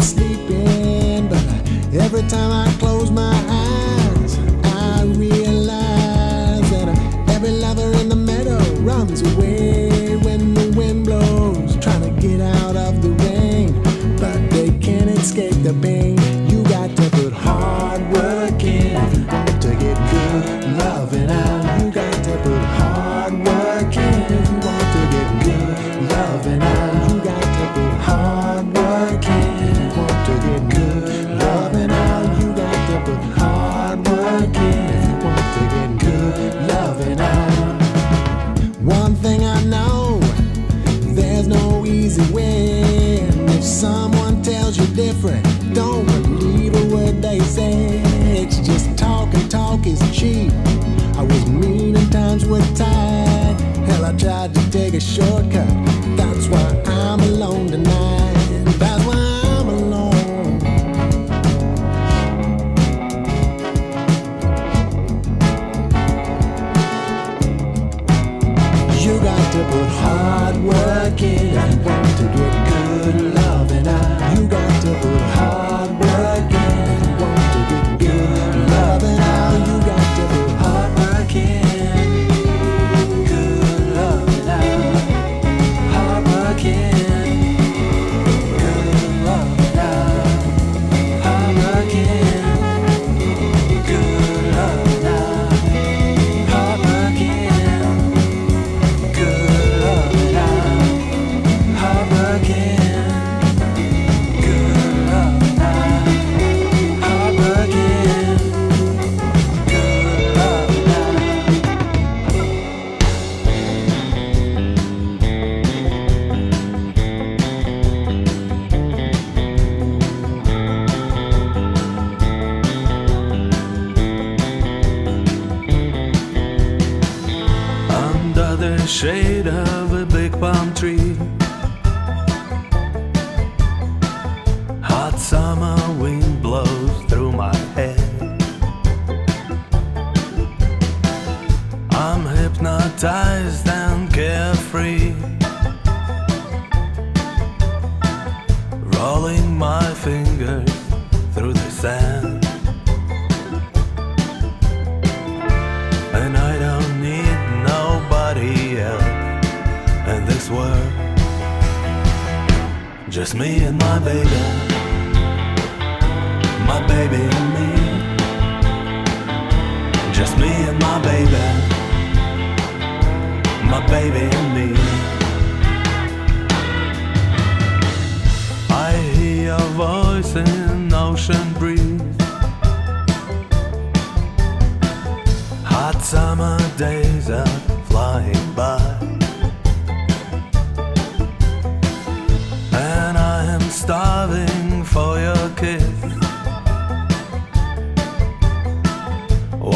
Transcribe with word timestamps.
Sleeping, 0.00 1.28
but 1.28 1.44
every 1.92 2.22
time 2.22 2.52
I 2.52 2.72
close 2.78 3.10
my 3.10 3.34
eyes, 3.48 4.38
I 4.64 5.02
realize 5.16 6.70
that 6.70 6.88
every 7.28 7.50
lover 7.50 7.92
in 7.98 8.08
the 8.08 8.16
meadow 8.16 8.58
runs 8.80 9.22
away 9.34 10.16
when 10.16 10.54
the 10.54 10.72
wind 10.76 11.04
blows, 11.04 11.76
trying 11.78 12.02
to 12.02 12.20
get 12.20 12.40
out 12.40 12.76
of 12.76 13.02
the 13.02 13.10
rain, 13.24 13.72
but 14.18 14.50
they 14.50 14.70
can't 14.78 15.10
escape 15.10 15.62
the 15.62 15.74
pain. 15.82 15.97
different. 44.98 45.44
Don't 45.74 46.06
believe 46.06 46.74
a 46.74 46.92
word 46.92 47.22
they 47.22 47.38
say. 47.38 48.02
It's 48.42 48.58
just 48.58 48.98
talk 48.98 49.32
and 49.32 49.48
talk 49.48 49.86
is 49.86 50.00
cheap. 50.10 50.52
I 51.16 51.22
was 51.22 51.46
mean 51.48 51.96
and 51.96 52.10
times 52.10 52.44
were 52.44 52.66
tight. 52.74 53.56
Hell, 53.86 54.04
I 54.04 54.12
tried 54.16 54.54
to 54.56 54.70
take 54.72 54.94
a 54.94 55.00
shortcut. 55.00 55.87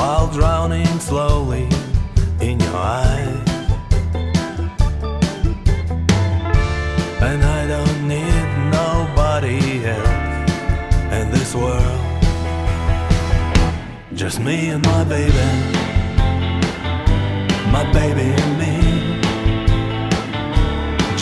while 0.03 0.27
drowning 0.33 0.99
slowly 0.99 1.69
in 2.41 2.59
your 2.59 2.77
eyes. 2.77 3.49
And 7.29 7.41
I 7.59 7.61
don't 7.75 8.01
need 8.15 8.47
nobody 8.81 9.61
else 9.97 10.51
in 11.19 11.31
this 11.31 11.55
world, 11.55 12.01
just 14.13 14.41
me 14.41 14.71
and 14.71 14.85
my 14.85 15.05
baby, 15.05 15.51
my 17.77 17.85
baby 17.99 18.29
and 18.43 18.53
me. 18.63 18.75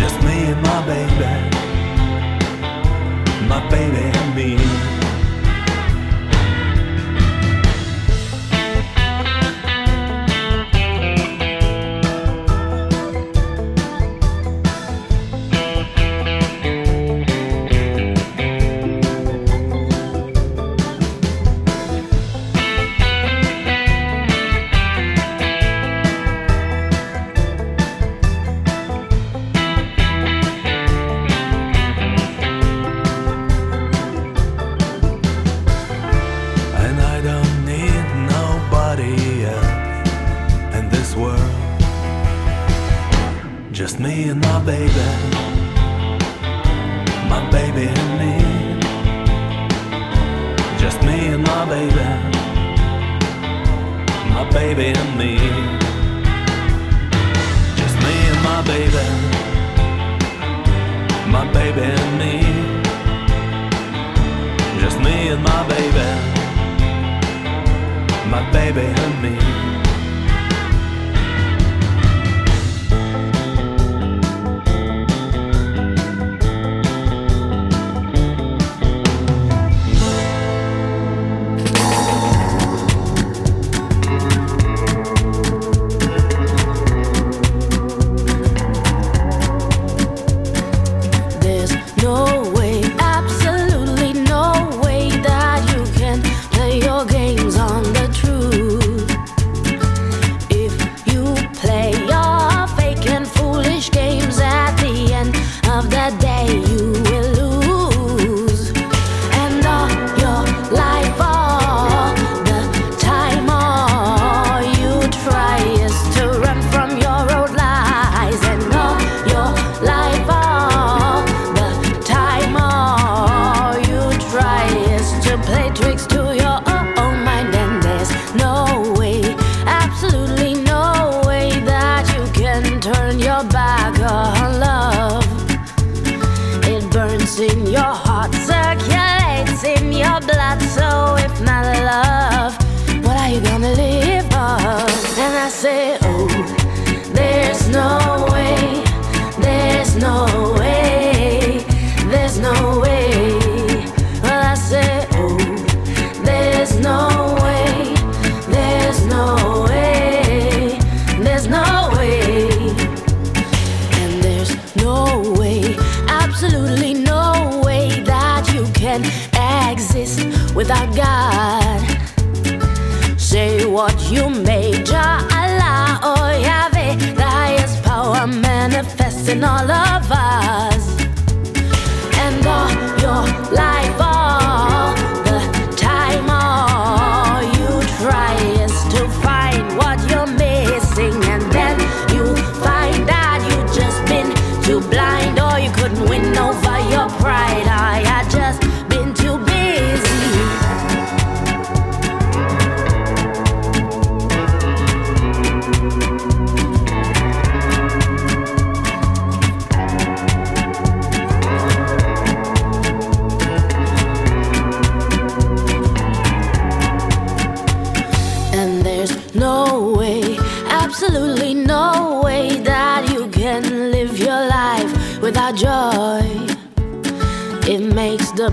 Just 0.00 0.16
me 0.26 0.36
and 0.52 0.62
my 0.70 0.80
baby, 0.92 1.32
my 3.46 3.60
baby 3.68 4.04
and 4.20 4.34
me. 4.34 4.99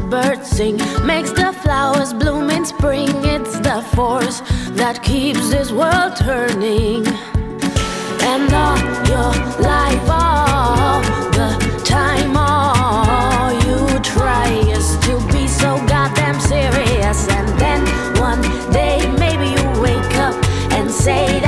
Birds 0.10 0.48
sing, 0.50 0.78
makes 1.06 1.32
the 1.32 1.52
flowers 1.64 2.14
bloom 2.14 2.50
in 2.50 2.66
spring. 2.66 3.10
It's 3.26 3.60
the 3.60 3.82
force 3.96 4.42
that 4.72 5.04
keeps 5.04 5.50
this 5.50 5.72
world 5.72 6.16
turning. 6.16 7.06
And 8.32 8.52
all 8.54 8.78
your 9.12 9.34
life, 9.60 10.10
all 10.10 11.02
the 11.32 11.52
time, 11.86 12.36
all 12.36 13.52
you 13.68 14.00
try 14.00 14.48
is 14.76 14.98
to 15.08 15.14
be 15.34 15.48
so 15.48 15.78
goddamn 15.88 16.40
serious. 16.40 17.28
And 17.30 17.48
then 17.60 17.82
one 18.20 18.42
day, 18.72 19.00
maybe 19.18 19.48
you 19.60 19.82
wake 19.82 20.16
up 20.18 20.36
and 20.74 20.90
say 20.92 21.40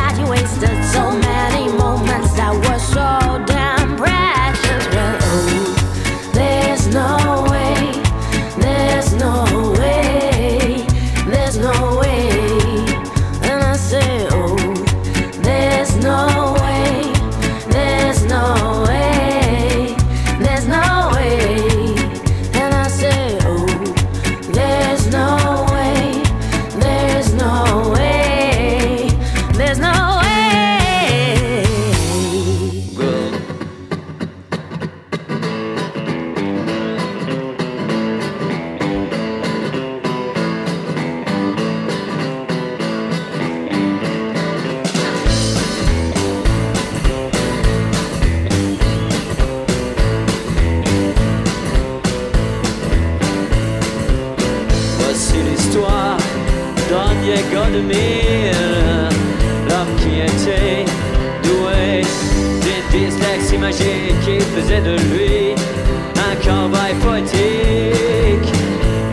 Un 65.39 66.35
cowboy 66.43 66.93
poétique 67.01 68.51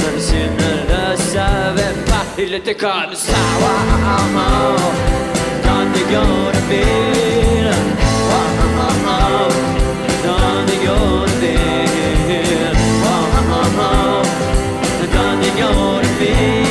Même 0.01 0.19
s'il 0.19 0.51
ne 0.63 0.73
le 0.91 1.17
savait 1.17 1.97
pas 2.07 2.25
Il 2.39 2.55
était 2.55 2.75
comme 2.75 3.15
ça 3.15 3.33
wow, 3.61 4.77
Dans 5.65 5.87
des 5.95 6.07
gants 6.13 6.51
de 6.53 6.63
ville 6.71 7.75
wow, 8.31 8.49
Dans 10.27 10.61
des 10.67 10.79
gants 10.87 11.25
de 11.25 11.37
ville 11.39 12.77
wow, 13.05 14.23
Dans 15.15 15.37
des 15.41 15.53
gants 15.61 16.01
de 16.01 16.25
ville 16.25 16.66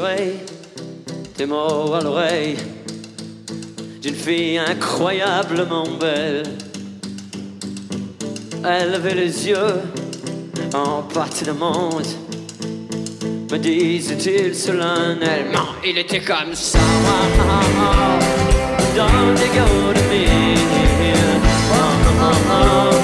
suturé 0.00 0.34
des 1.36 1.46
mots 1.46 1.92
à 1.94 2.00
l'oreille 2.02 2.56
d'une 4.00 4.14
fille 4.14 4.58
incroyablement 4.58 5.86
belle. 6.00 6.42
Elle 8.64 8.94
avait 8.94 9.14
les 9.14 9.48
yeux 9.48 9.80
en 10.74 11.02
pâte 11.02 11.44
de 11.44 11.52
monde. 11.52 12.06
Me 13.50 13.58
disait-il 13.58 14.54
solennellement, 14.54 15.74
il 15.84 15.98
était 15.98 16.20
comme 16.20 16.54
ça. 16.54 16.78
Dans 18.96 19.34
des 19.34 19.50
gars 19.56 19.92
de 19.94 20.02
mille. 20.10 20.60
Dans 22.48 22.99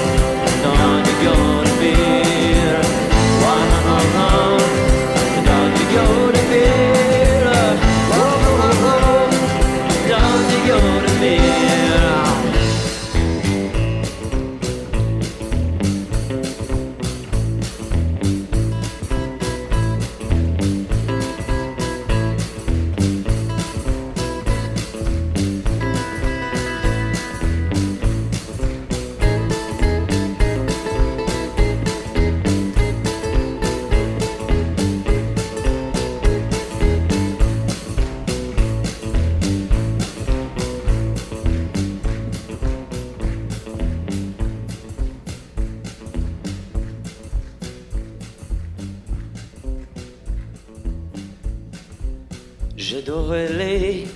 J'adorais 53.07 53.47
les 53.53 54.07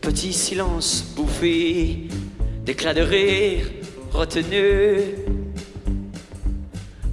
petits 0.00 0.32
silences 0.32 1.04
bouffés, 1.16 2.06
d'éclats 2.64 2.94
de 2.94 3.00
rire 3.00 3.66
retenus 4.12 5.02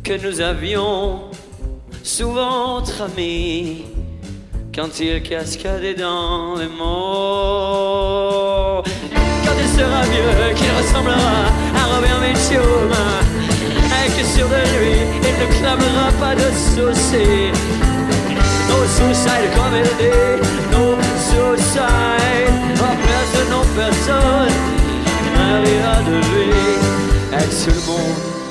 que 0.03 0.13
nous 0.23 0.39
avions 0.39 1.21
souvent 2.03 2.83
tramés 2.83 3.85
quand 4.75 4.99
il 4.99 5.23
cascadait 5.23 5.95
dans 5.95 6.55
les 6.59 6.67
mots. 6.67 6.83
Quand 9.43 9.57
il 9.63 9.69
sera 9.79 10.03
vieux, 10.03 10.53
qu'il 10.55 10.71
ressemblera 10.77 11.47
à 11.75 11.85
Robert 11.95 12.19
Mitchum, 12.21 12.93
et 13.97 14.09
que 14.11 14.23
sur 14.27 14.47
de 14.47 14.61
lui, 14.77 14.97
il 15.23 15.35
ne 15.41 15.47
clamera 15.57 16.11
pas 16.19 16.35
de 16.35 16.49
suicide 18.95 19.49
comedy, 19.55 20.11
no 20.71 20.97
suicide. 21.27 22.53
Oh, 22.81 22.95
personne, 23.07 23.49
non, 23.49 23.65
personne 23.75 24.53
n'arrivera 25.35 25.97
de 26.09 26.17
lui. 26.29 26.49
Et 27.33 27.47
tout 27.63 27.71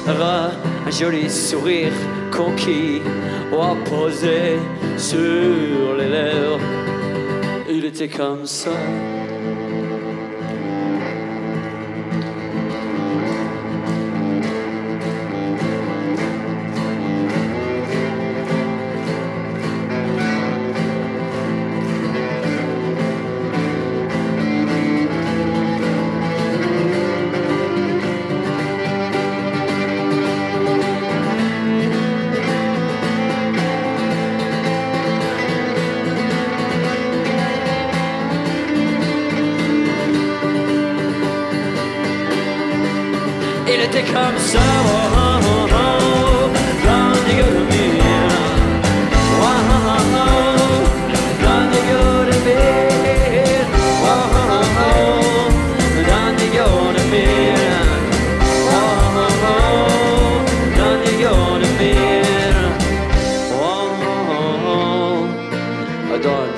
le 0.07 0.18
un 0.87 0.90
joli 0.90 1.28
sourire 1.28 1.92
conquis 2.30 3.02
oh, 3.52 3.76
ou 3.92 4.11
sur 4.97 5.95
les 5.99 6.09
lèvres. 6.09 6.61
Il 7.68 7.85
était 7.85 8.09
comme 8.09 8.47
ça. 8.47 8.71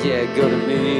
yeah, 0.05 0.25
go 0.35 0.49
to 0.49 0.57
me. 0.67 1.00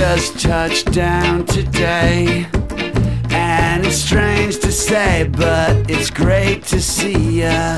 Just 0.00 0.40
touched 0.40 0.90
down 0.92 1.44
today. 1.44 2.46
And 3.28 3.84
it's 3.84 3.96
strange 3.98 4.58
to 4.60 4.72
say, 4.72 5.28
but 5.30 5.90
it's 5.90 6.08
great 6.08 6.64
to 6.72 6.80
see 6.80 7.42
ya. 7.42 7.76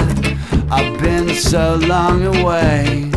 I've 0.70 1.01
been 1.01 1.31
so 1.31 1.81
long 1.83 2.25
away, 2.25 3.11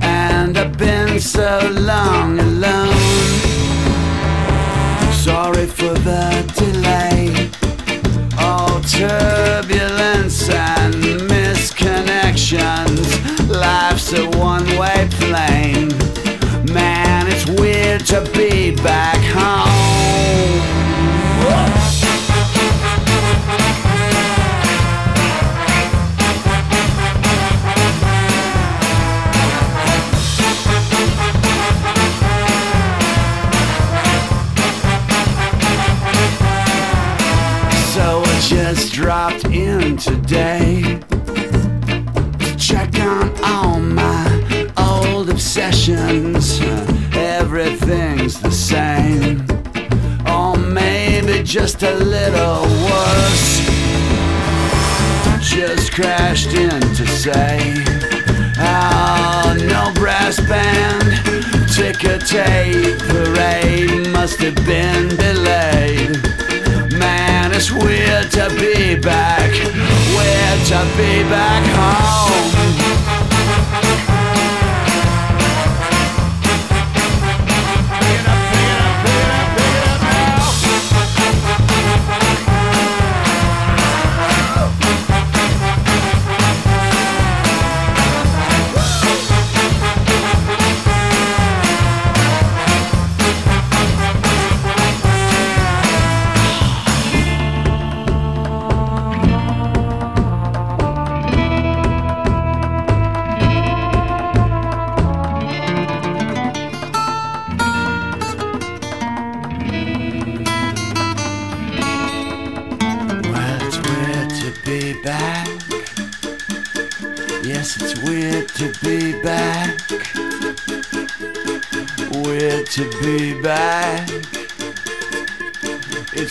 and 0.00 0.58
I've 0.58 0.76
been 0.76 1.20
so 1.20 1.60
long 1.74 2.40
alone. 2.40 2.96
Sorry 5.12 5.66
for 5.66 5.94
the 6.08 6.32
delay. 6.58 7.52
All 8.40 8.80
turbulence 8.80 10.48
and 10.50 10.94
misconnections. 11.30 13.06
Life's 13.48 14.12
a 14.12 14.26
one 14.36 14.66
way 14.76 15.06
plane. 15.20 16.03
Weird 17.94 18.06
to 18.06 18.28
be 18.32 18.74
back 18.74 19.18
home. 19.18 19.84
So 37.92 38.22
I 38.24 38.40
just 38.40 38.92
dropped 38.92 39.44
in 39.44 39.98
today 39.98 40.98
to 42.40 42.56
check 42.58 42.98
on 42.98 43.32
all 43.44 43.78
my 43.78 44.72
old 44.76 45.30
obsessions. 45.30 46.58
Everything's 47.56 48.40
the 48.40 48.50
same, 48.50 49.46
or 50.26 50.56
maybe 50.56 51.40
just 51.44 51.84
a 51.84 51.94
little 51.94 52.62
worse. 52.82 53.60
Just 55.40 55.92
crashed 55.92 56.52
in 56.52 56.80
to 56.80 57.06
say, 57.06 57.74
oh, 58.58 59.56
no 59.68 59.92
brass 59.94 60.40
band, 60.48 61.04
ticker 61.72 62.18
tape 62.18 62.98
parade 62.98 64.08
must 64.10 64.40
have 64.40 64.56
been 64.66 65.06
delayed. 65.10 66.10
Man, 66.98 67.52
it's 67.52 67.70
weird 67.70 68.32
to 68.32 68.48
be 68.58 68.96
back, 68.98 69.52
weird 70.16 70.66
to 70.70 70.82
be 70.96 71.22
back 71.30 71.64
home. 71.70 72.83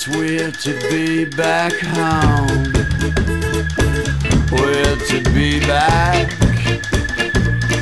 It's 0.06 0.18
weird 0.18 0.54
to 0.56 0.74
be 0.90 1.24
back 1.24 1.72
home. 1.72 2.74
Weird 4.52 5.00
to 5.08 5.22
be 5.34 5.62
back. 5.62 6.30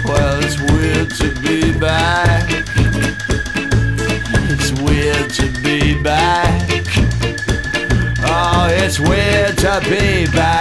Well, 0.06 0.40
it's 0.44 0.60
weird 0.72 1.10
to 1.16 1.34
be 1.42 1.74
back. 1.80 2.48
It's 4.52 4.72
weird 4.84 5.32
to 5.32 5.48
be 5.64 6.00
back. 6.04 6.70
Oh, 8.24 8.68
it's 8.70 9.00
weird 9.00 9.58
to 9.58 9.82
be 9.90 10.28
back 10.32 10.61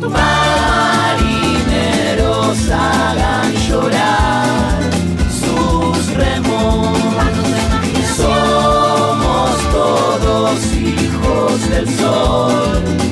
Marineros 0.00 1.38
hagan 2.70 3.52
llorar 3.68 4.78
sus 5.30 6.14
remos. 6.14 6.98
Somos 8.16 9.50
todos 9.72 10.72
hijos 10.74 11.68
del 11.70 11.88
sol. 11.98 13.05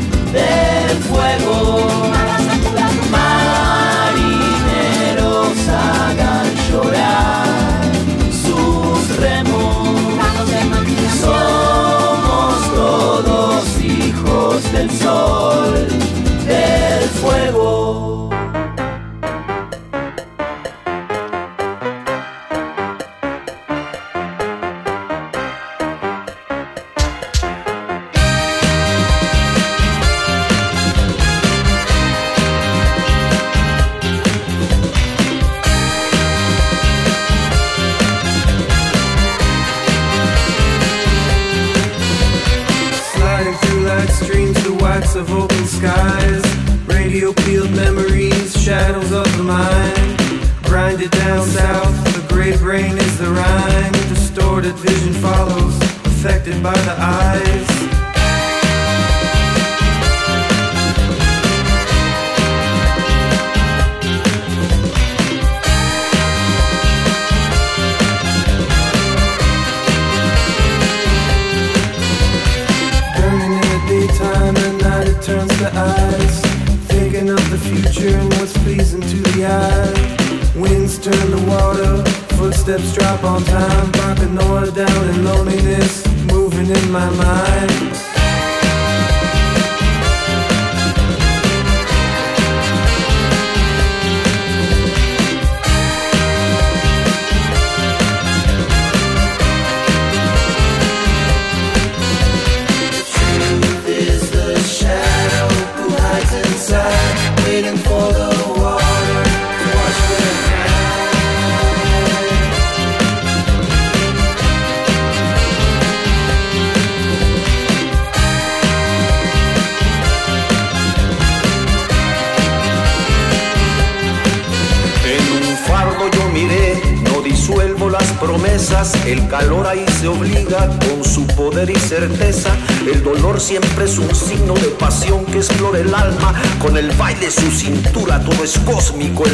y 139.04 139.33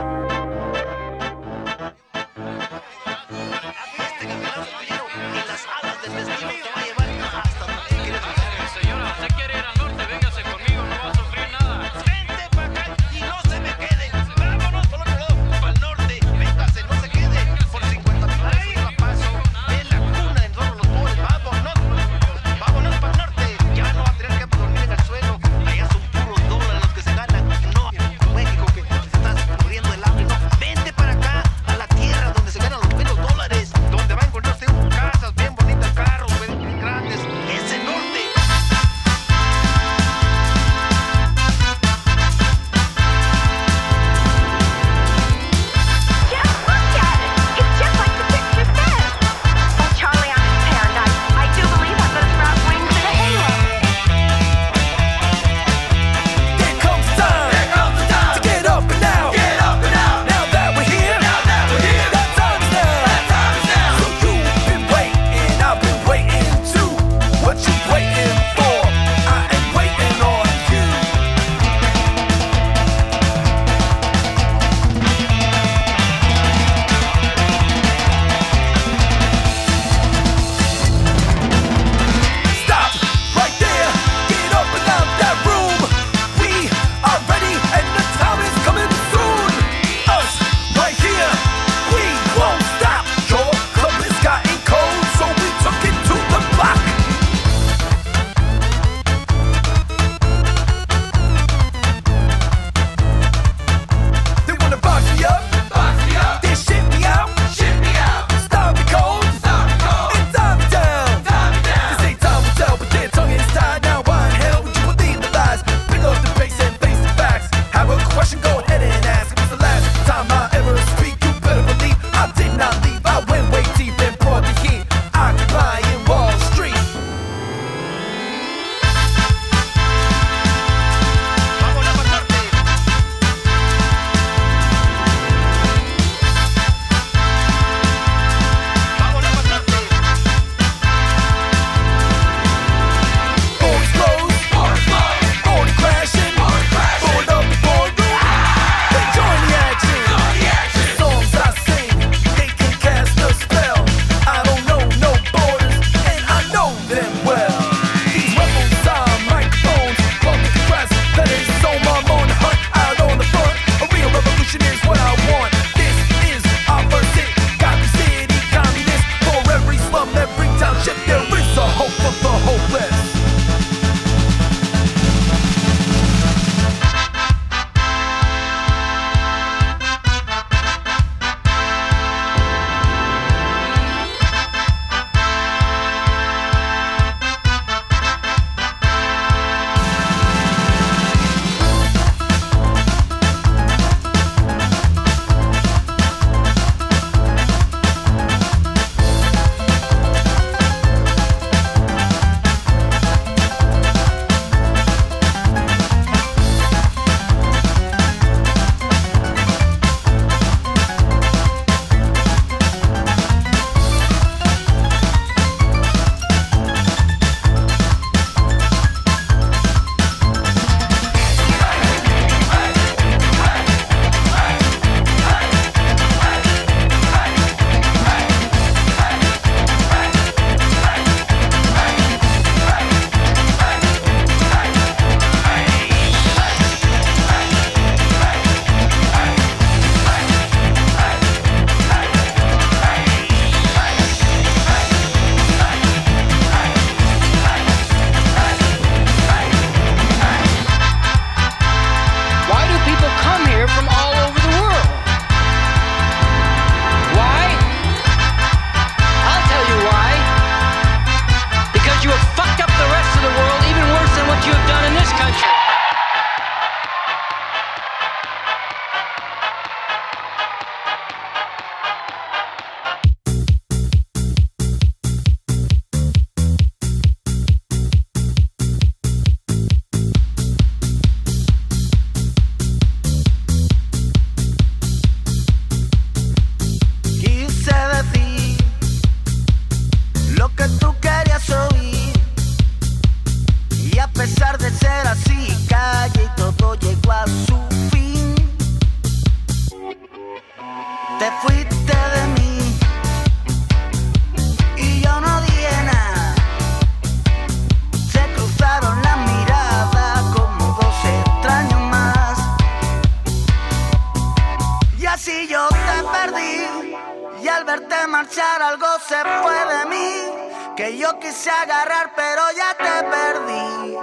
que 320.75 320.97
yo 320.97 321.19
quise 321.19 321.49
agarrar, 321.49 322.13
pero 322.15 322.41
ya 322.55 322.73
te 322.77 323.03
perdí. 323.15 323.97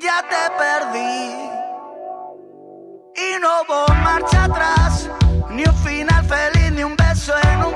Ya 0.00 0.22
te 0.22 0.50
perdí. 0.58 1.50
Y 3.14 3.40
no 3.40 3.62
hubo 3.62 3.86
marcha 4.02 4.44
atrás, 4.44 5.08
ni 5.50 5.64
un 5.64 5.74
final 5.76 6.24
feliz, 6.26 6.72
ni 6.72 6.84
un 6.84 6.96
beso 6.96 7.34
en 7.38 7.64
un 7.64 7.74